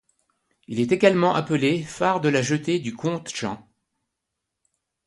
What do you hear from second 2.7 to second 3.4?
du Comte